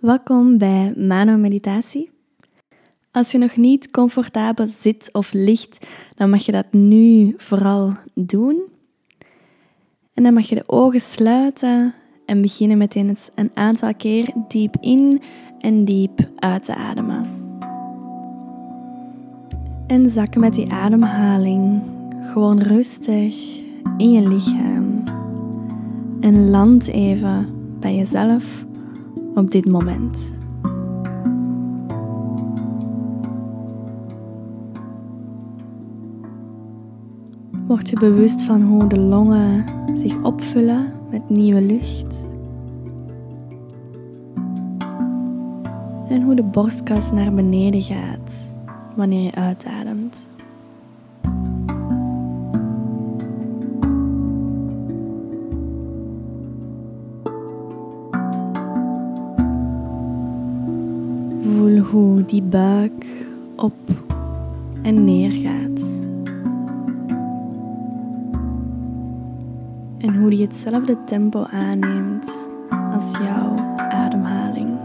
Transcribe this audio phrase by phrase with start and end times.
[0.00, 2.10] Welkom bij Mano Meditatie.
[3.10, 8.62] Als je nog niet comfortabel zit of ligt, dan mag je dat nu vooral doen.
[10.14, 11.94] En dan mag je de ogen sluiten
[12.26, 15.22] en beginnen meteen eens een aantal keer diep in
[15.58, 17.26] en diep uit te ademen.
[19.86, 21.82] En zakken met die ademhaling
[22.22, 23.58] gewoon rustig
[23.96, 25.02] in je lichaam.
[26.20, 27.48] En land even
[27.80, 28.68] bij jezelf
[29.34, 30.32] op dit moment.
[37.66, 42.28] Word je bewust van hoe de longen zich opvullen met nieuwe lucht.
[46.08, 48.58] En hoe de borstkas naar beneden gaat
[48.96, 49.99] wanneer je uitademt.
[62.30, 63.06] Die buik
[63.56, 63.74] op
[64.82, 66.02] en neer gaat.
[69.98, 72.46] En hoe die hetzelfde tempo aanneemt
[72.94, 74.78] als jouw ademhaling.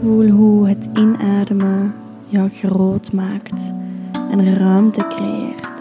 [0.00, 3.74] Voel hoe het inademen jou groot maakt
[4.30, 5.80] en ruimte creëert.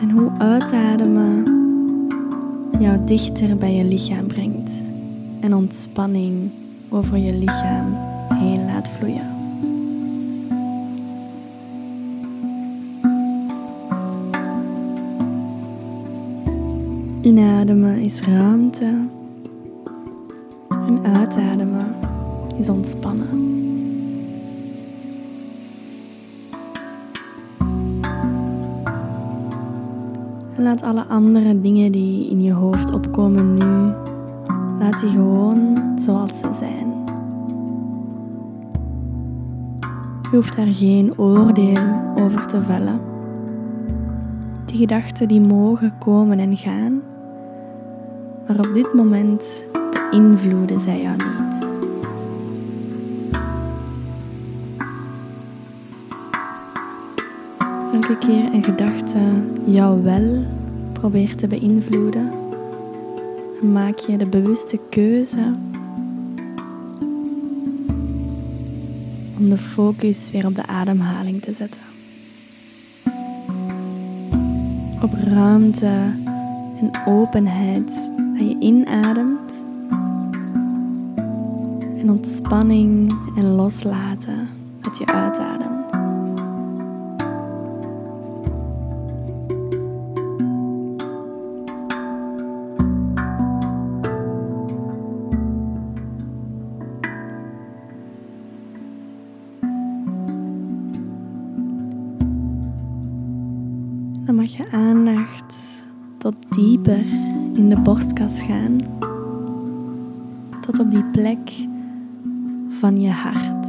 [0.00, 1.44] En hoe uitademen
[2.80, 4.82] jou dichter bij je lichaam brengt
[5.40, 6.50] en ontspanning
[6.88, 7.96] over je lichaam
[8.28, 9.30] heen laat vloeien.
[17.20, 19.20] Inademen is ruimte
[21.02, 21.94] uitademen
[22.58, 23.28] is ontspannen.
[30.56, 33.92] En laat alle andere dingen die in je hoofd opkomen nu,
[34.78, 36.90] laat die gewoon zoals ze zijn.
[40.30, 43.00] Je hoeft daar geen oordeel over te vellen.
[44.64, 47.02] Die gedachten die mogen komen en gaan,
[48.46, 49.64] maar op dit moment
[50.12, 51.66] beïnvloeden zij jou niet.
[57.92, 59.18] Elke keer een gedachte
[59.64, 60.44] jou wel
[60.92, 62.30] probeert te beïnvloeden,
[63.72, 65.54] maak je de bewuste keuze
[69.38, 71.80] om de focus weer op de ademhaling te zetten.
[75.02, 75.86] Op ruimte
[76.80, 79.70] en openheid dat je inademt
[82.02, 84.48] en ontspanning en loslaten
[84.80, 85.90] dat je uitademt.
[104.26, 105.84] Dan mag je aandacht
[106.18, 107.04] tot dieper
[107.54, 108.80] in de borstkas gaan.
[110.60, 111.70] Tot op die plek
[112.82, 113.66] van je hart.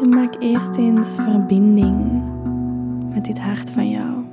[0.00, 2.22] En maak eerst eens verbinding
[3.14, 4.24] met dit hart van jou.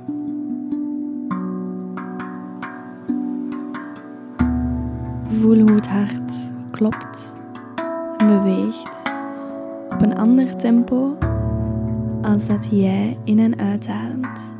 [5.28, 7.34] Voel hoe het hart klopt
[8.16, 9.12] en beweegt
[9.90, 11.16] op een ander tempo
[12.22, 14.55] als dat jij in en uitademt.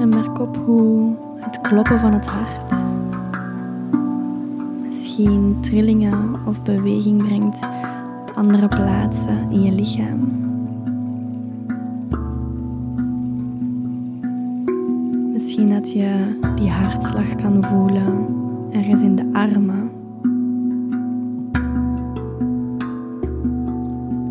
[0.00, 2.70] En merk op hoe het kloppen van het hart
[5.20, 7.68] misschien trillingen of beweging brengt
[8.34, 10.18] andere plaatsen in je lichaam.
[15.32, 18.26] Misschien dat je die hartslag kan voelen
[18.72, 19.90] ergens in de armen.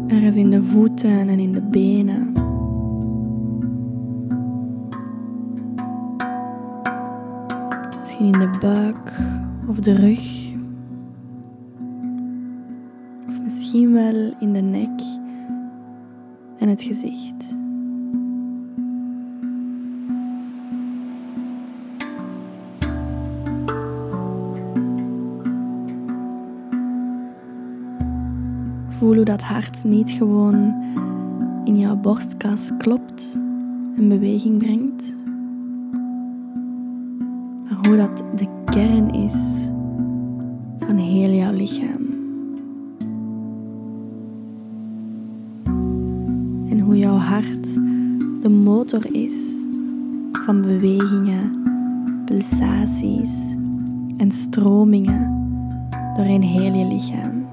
[0.08, 2.39] Ergens in de voeten en in de benen.
[8.30, 9.18] In de buik
[9.68, 10.54] of de rug.
[13.28, 15.02] Of misschien wel in de nek
[16.58, 17.58] en het gezicht.
[28.88, 30.74] Voel hoe dat hart niet gewoon
[31.64, 33.40] in jouw borstkas klopt
[33.98, 35.18] en beweging brengt,
[37.90, 39.36] hoe dat de kern is
[40.80, 42.08] van heel jouw lichaam.
[46.70, 47.74] En hoe jouw hart
[48.42, 49.64] de motor is
[50.32, 51.62] van bewegingen,
[52.26, 53.56] pulsaties
[54.18, 55.48] en stromingen
[56.16, 57.49] doorheen heel je lichaam.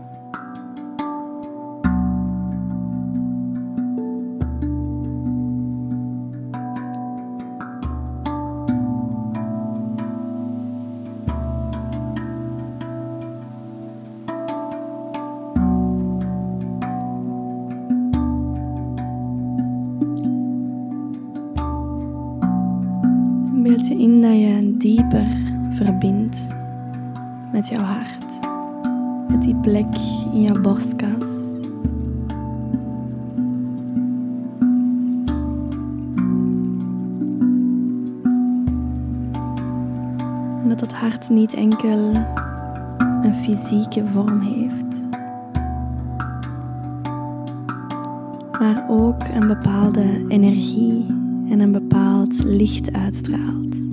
[24.46, 25.26] Je dieper
[25.70, 26.46] verbindt
[27.52, 28.40] met jouw hart,
[29.28, 29.94] met die plek
[30.32, 31.24] in jouw borstkas.
[40.62, 42.12] En dat hart niet enkel
[43.22, 45.08] een fysieke vorm heeft,
[48.58, 51.06] maar ook een bepaalde energie
[51.50, 53.85] en een bepaald licht uitstraalt.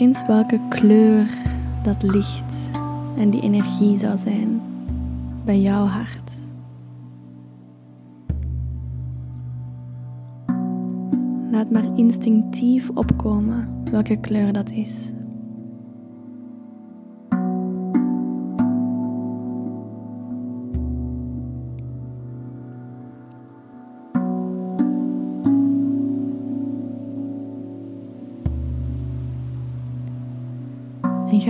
[0.00, 1.26] Welke kleur
[1.82, 2.70] dat licht
[3.16, 4.60] en die energie zou zijn
[5.44, 6.32] bij jouw hart.
[11.50, 15.12] Laat maar instinctief opkomen welke kleur dat is.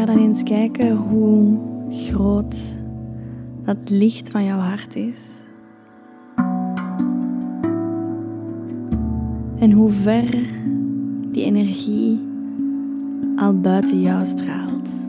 [0.01, 1.59] Ga dan eens kijken hoe
[1.91, 2.57] groot
[3.65, 5.19] dat licht van jouw hart is.
[9.59, 10.31] En hoe ver
[11.33, 12.21] die energie
[13.37, 15.09] al buiten jou straalt.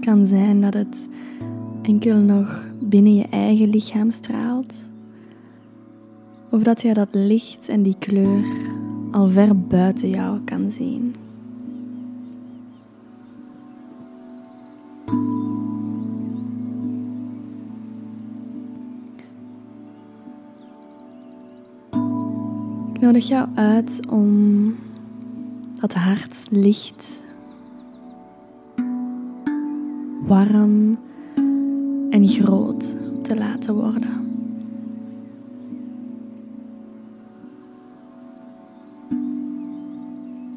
[0.00, 1.08] Kan zijn dat het
[1.86, 4.88] enkel nog binnen je eigen lichaam straalt,
[6.50, 8.44] of dat je dat licht en die kleur
[9.10, 11.14] al ver buiten jou kan zien.
[22.94, 24.74] Ik nodig jou uit om
[25.74, 27.26] dat hart licht,
[30.26, 30.98] warm
[32.16, 34.30] en groot te laten worden.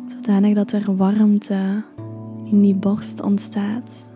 [0.07, 1.83] Zodanig dat er warmte
[2.45, 4.11] in die borst ontstaat.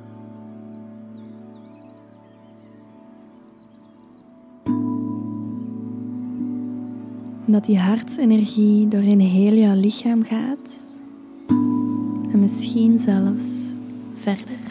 [7.45, 10.83] Dat die hartsenergie doorheen heel jouw lichaam gaat.
[12.31, 13.45] En misschien zelfs
[14.13, 14.62] verder.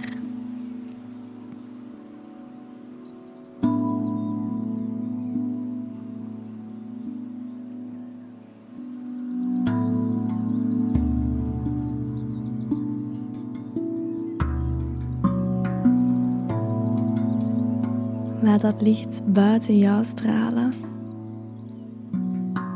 [18.62, 20.72] Dat licht buiten jou stralen.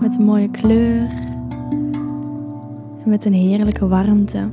[0.01, 1.09] Met een mooie kleur
[3.03, 4.49] en met een heerlijke warmte.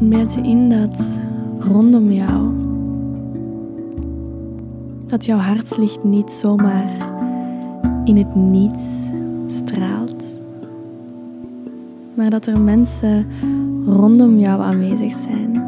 [0.00, 1.20] Beeld je in dat
[1.58, 2.54] rondom jou,
[5.06, 6.90] dat jouw hartslicht niet zomaar
[8.04, 9.10] in het niets
[9.46, 10.17] straalt
[12.18, 13.26] maar dat er mensen
[13.86, 15.62] rondom jou aanwezig zijn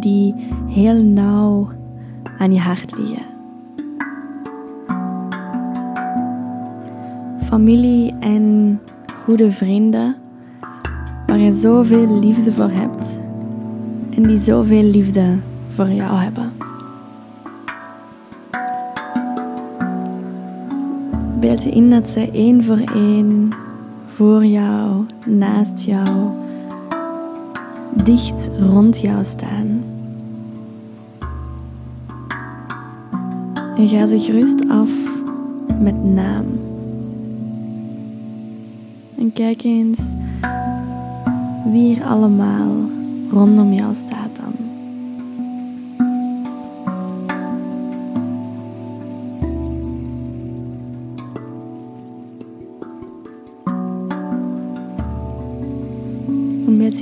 [0.00, 0.34] die
[0.66, 1.68] heel nauw
[2.38, 3.22] aan je hart liggen.
[7.44, 8.78] Familie en
[9.24, 10.16] goede vrienden
[11.26, 13.18] waar je zoveel liefde voor hebt
[14.16, 15.36] en die zoveel liefde
[15.68, 16.52] voor jou hebben.
[21.40, 23.48] Beeld je in dat ze één voor één
[24.20, 26.28] voor jou, naast jou,
[28.04, 29.82] dicht rond jou staan.
[33.76, 34.90] En ga ze gerust af
[35.80, 36.44] met naam.
[39.18, 40.00] En kijk eens
[41.72, 42.70] wie er allemaal
[43.30, 44.29] rondom jou staat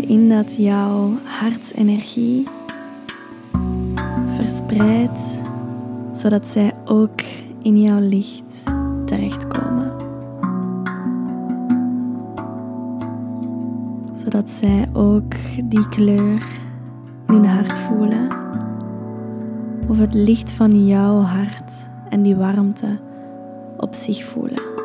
[0.00, 2.47] in dat jouw hartsenergie
[4.35, 5.40] verspreidt,
[6.12, 7.21] zodat zij ook
[7.62, 8.62] in jouw licht
[9.05, 9.93] terechtkomen.
[14.14, 16.47] Zodat zij ook die kleur
[17.26, 18.28] in hun hart voelen.
[19.88, 21.73] Of het licht van jouw hart
[22.09, 22.99] en die warmte
[23.76, 24.77] op zich voelen.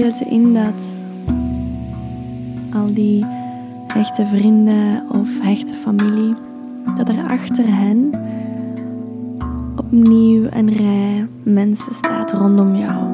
[0.00, 1.04] Beeld je in dat
[2.74, 3.24] al die
[3.86, 6.34] hechte vrienden of hechte familie,
[6.96, 8.10] dat er achter hen
[9.76, 13.08] opnieuw een rij mensen staat rondom jou.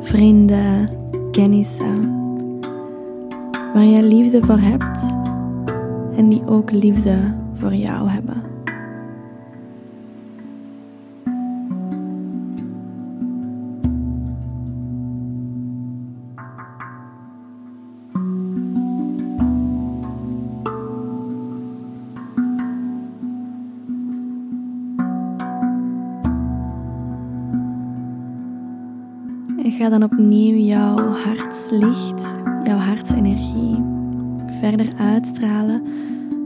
[0.00, 0.88] Vrienden,
[1.30, 2.20] kennissen,
[3.74, 5.14] waar jij liefde voor hebt
[6.16, 8.47] en die ook liefde voor jou hebben.
[29.64, 33.84] En ga dan opnieuw jouw hartslicht, jouw hartsenergie
[34.60, 35.82] verder uitstralen,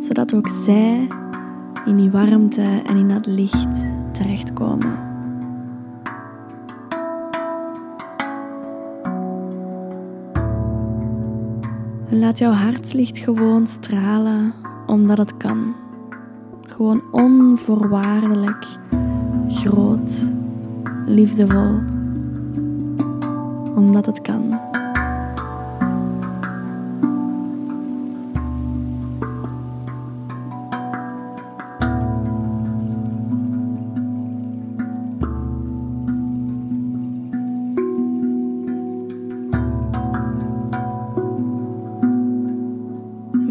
[0.00, 1.08] zodat ook zij
[1.86, 4.98] in die warmte en in dat licht terechtkomen.
[12.08, 14.52] En laat jouw hartslicht gewoon stralen
[14.86, 15.74] omdat het kan.
[16.68, 18.66] Gewoon onvoorwaardelijk,
[19.48, 20.12] groot,
[21.06, 21.91] liefdevol
[23.74, 24.60] omdat het kan.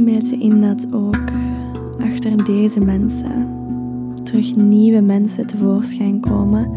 [0.06, 1.30] Beeld je in dat ook
[2.00, 3.50] achter deze mensen
[4.24, 6.72] terug nieuwe mensen tevoorschijn komen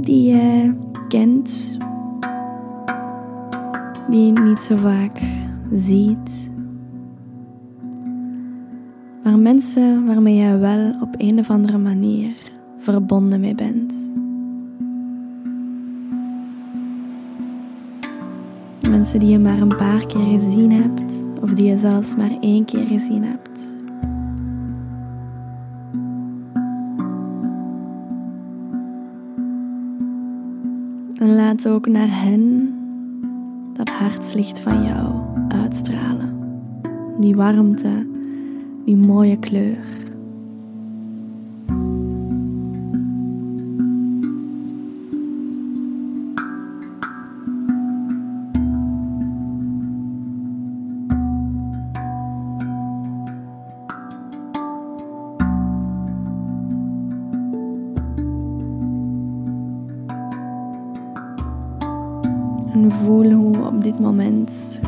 [0.00, 0.76] die jij
[1.08, 1.73] kent
[4.14, 5.20] die je niet zo vaak
[5.72, 6.50] ziet.
[9.24, 12.34] Maar mensen waarmee je wel op een of andere manier
[12.78, 13.94] verbonden mee bent.
[18.88, 22.64] Mensen die je maar een paar keer gezien hebt, of die je zelfs maar één
[22.64, 23.72] keer gezien hebt.
[31.20, 32.73] En laat ook naar hen
[33.74, 35.14] dat hartslicht van jou
[35.48, 36.32] uitstralen.
[37.18, 38.06] Die warmte,
[38.84, 40.02] die mooie kleur.
[62.72, 63.30] En voel
[63.84, 64.80] dit moment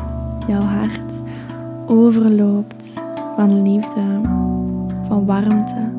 [0.47, 1.11] jouw hart
[1.85, 3.03] overloopt
[3.35, 4.21] van liefde,
[5.07, 5.95] van warmte.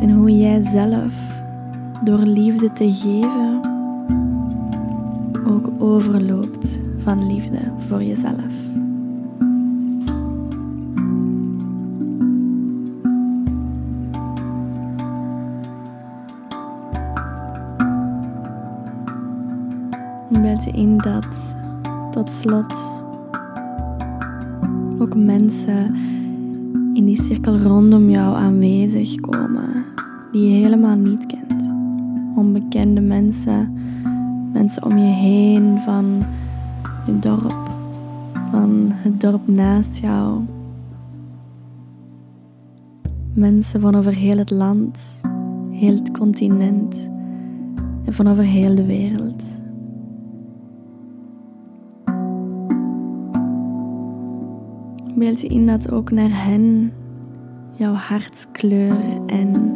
[0.00, 1.14] En hoe jij zelf
[2.04, 3.60] door liefde te geven
[5.46, 8.77] ook overloopt van liefde voor jezelf.
[20.64, 21.56] Je in dat
[22.10, 23.02] tot slot
[24.98, 25.94] ook mensen
[26.94, 29.84] in die cirkel rondom jou aanwezig komen
[30.32, 31.72] die je helemaal niet kent.
[32.36, 33.78] Onbekende mensen,
[34.52, 36.22] mensen om je heen van
[37.06, 37.70] je dorp,
[38.50, 40.40] van het dorp naast jou.
[43.34, 45.20] Mensen van over heel het land,
[45.70, 47.08] heel het continent
[48.04, 49.44] en van over heel de wereld.
[55.18, 56.92] Beeld je in dat ook naar hen
[57.74, 58.96] jouw hartskleur
[59.26, 59.72] en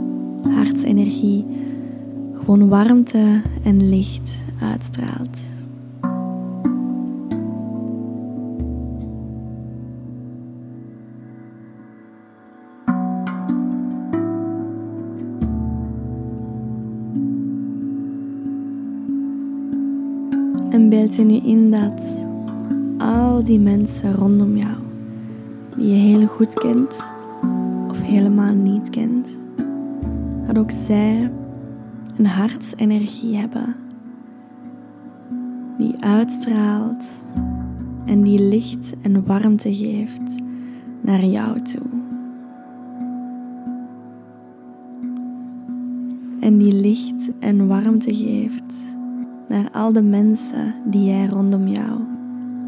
[0.54, 1.46] hartsenergie
[2.34, 5.40] gewoon warmte en licht uitstraalt.
[20.70, 22.28] En beeld je nu in dat
[22.98, 24.81] al die mensen rondom jou,
[25.82, 27.12] die je heel goed kent
[27.88, 29.38] of helemaal niet kent,
[30.46, 31.32] dat ook zij
[32.16, 33.74] een hartsenergie hebben
[35.78, 37.24] die uitstraalt
[38.04, 40.42] en die licht en warmte geeft
[41.00, 41.86] naar jou toe.
[46.40, 48.74] En die licht en warmte geeft
[49.48, 52.00] naar al de mensen die jij rondom jou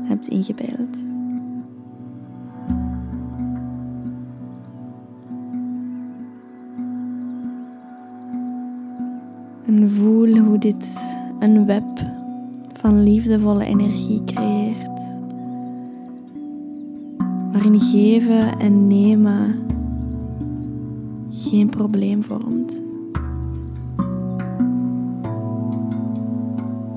[0.04, 1.14] hebt ingebeeld.
[10.64, 11.06] Dit
[11.38, 11.84] een web
[12.72, 15.00] van liefdevolle energie creëert.
[17.52, 19.58] Waarin geven en nemen
[21.30, 22.82] geen probleem vormt.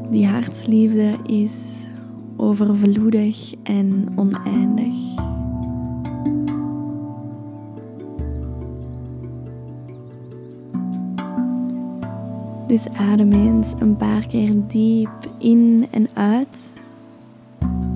[0.09, 1.87] Die hartsliefde is
[2.37, 4.95] overvloedig en oneindig.
[12.67, 16.73] Dus adem eens een paar keer diep in en uit.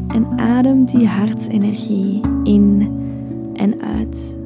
[0.08, 2.90] En adem die hartsenergie in
[3.54, 4.38] en uit.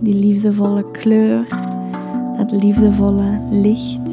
[0.00, 1.48] Die liefdevolle kleur,
[2.36, 4.10] dat liefdevolle licht.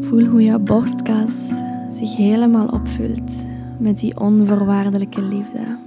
[0.00, 1.48] Voel hoe jouw borstkas
[1.92, 3.46] zich helemaal opvult
[3.78, 5.79] met die onvoorwaardelijke liefde.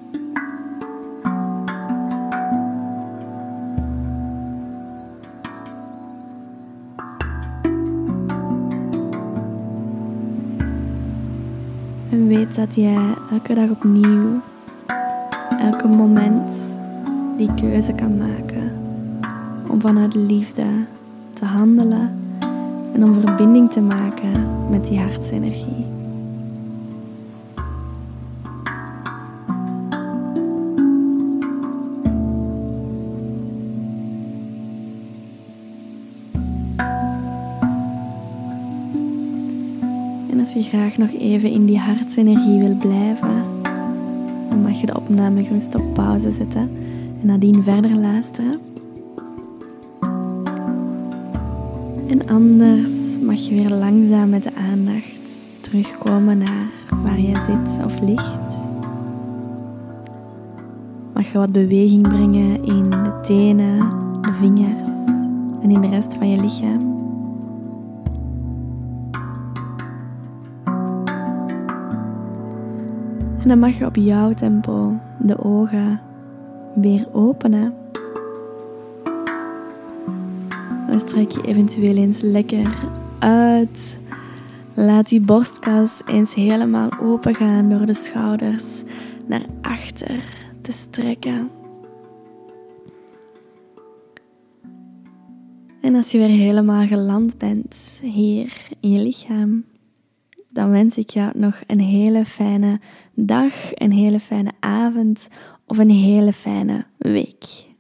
[12.38, 14.42] Weet dat jij elke dag opnieuw,
[15.60, 16.56] elke moment,
[17.38, 18.72] die keuze kan maken
[19.70, 20.66] om vanuit liefde
[21.34, 22.20] te handelen
[22.94, 24.32] en om verbinding te maken
[24.70, 25.86] met die hartsenergie.
[40.34, 43.44] En als je graag nog even in die hartsenergie wil blijven,
[44.50, 46.70] dan mag je de opname gerust op pauze zetten
[47.22, 48.60] en nadien verder luisteren.
[52.08, 56.68] En anders mag je weer langzaam met de aandacht terugkomen naar
[57.04, 58.64] waar je zit of ligt.
[61.14, 63.80] Mag je wat beweging brengen in de tenen,
[64.22, 64.90] de vingers
[65.62, 67.03] en in de rest van je lichaam.
[73.44, 76.02] En dan mag je op jouw tempo de ogen
[76.76, 77.74] weer openen.
[80.88, 82.68] Dan strek je eventueel eens lekker
[83.20, 84.00] uit.
[84.74, 88.84] Laat die borstkas eens helemaal open gaan door de schouders
[89.26, 90.24] naar achter
[90.62, 91.50] te strekken.
[95.82, 99.64] En als je weer helemaal geland bent hier in je lichaam,
[100.54, 102.80] dan wens ik jou nog een hele fijne
[103.14, 105.28] dag, een hele fijne avond
[105.68, 107.73] of een hele fijne week.